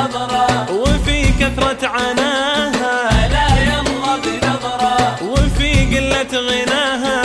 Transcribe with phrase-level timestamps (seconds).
[0.00, 3.26] بنظرة وفي كثرة عناها.
[3.26, 5.22] ألا يرضى بنظرة.
[5.22, 7.19] وفي قلة غناها.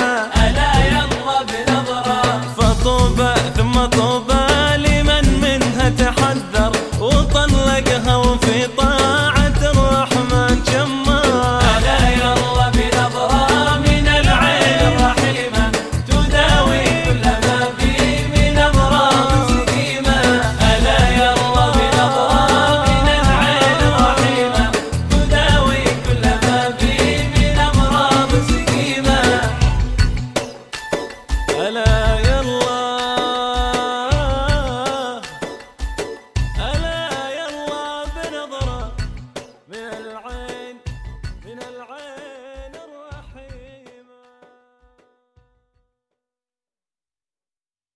[41.89, 42.34] العين